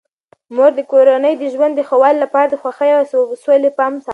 [0.55, 3.03] مور د کورني ژوند د ښه والي لپاره د خوښۍ او
[3.43, 4.09] سولې پام ساتي.